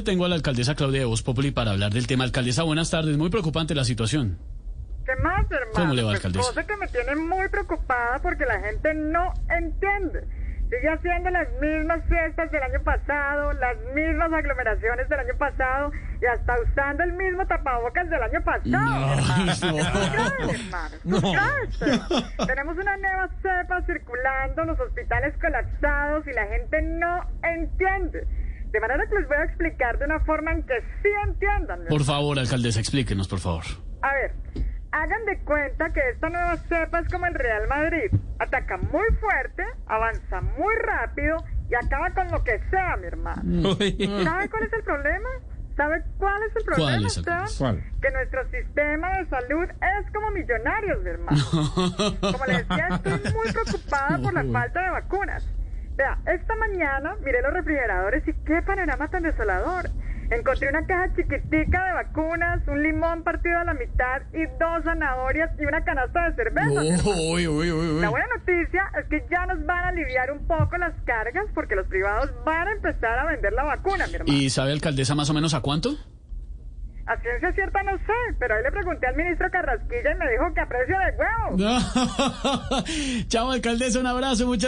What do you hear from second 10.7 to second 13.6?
Sigue haciendo las mismas fiestas del año pasado,